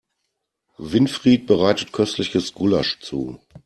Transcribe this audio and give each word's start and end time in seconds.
Winfried 0.79 1.45
bereitet 1.45 1.93
köstliches 1.93 2.53
Gulasch 2.55 2.97
zu. 3.01 3.39